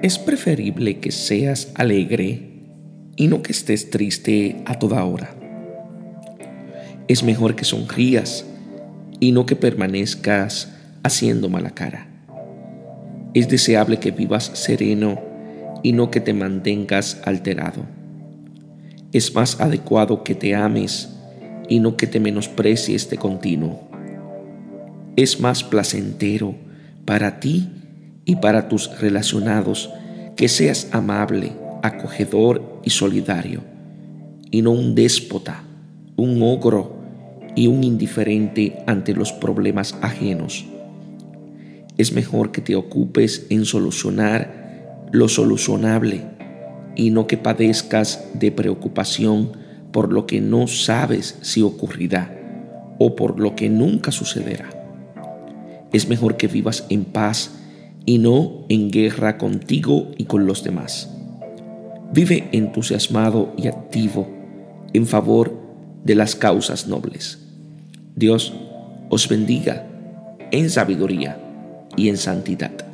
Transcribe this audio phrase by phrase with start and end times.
[0.00, 2.50] Es preferible que seas alegre
[3.16, 5.34] y no que estés triste a toda hora.
[7.08, 8.46] Es mejor que sonrías
[9.18, 10.72] y no que permanezcas
[11.02, 12.06] haciendo mala cara.
[13.34, 15.20] Es deseable que vivas sereno
[15.82, 17.84] y no que te mantengas alterado.
[19.12, 21.08] Es más adecuado que te ames
[21.68, 23.88] y no que te menosprecies de continuo.
[25.16, 26.54] Es más placentero
[27.04, 27.68] para ti
[28.28, 29.90] y para tus relacionados
[30.36, 33.62] que seas amable, acogedor y solidario,
[34.50, 35.64] y no un déspota,
[36.14, 36.98] un ogro
[37.56, 40.66] y un indiferente ante los problemas ajenos.
[41.96, 46.26] Es mejor que te ocupes en solucionar lo solucionable
[46.96, 49.52] y no que padezcas de preocupación
[49.90, 52.36] por lo que no sabes si ocurrirá
[52.98, 54.68] o por lo que nunca sucederá.
[55.94, 57.54] Es mejor que vivas en paz
[58.08, 61.14] y no en guerra contigo y con los demás.
[62.10, 64.26] Vive entusiasmado y activo
[64.94, 65.52] en favor
[66.04, 67.38] de las causas nobles.
[68.16, 68.54] Dios
[69.10, 69.86] os bendiga
[70.52, 71.38] en sabiduría
[71.98, 72.87] y en santidad.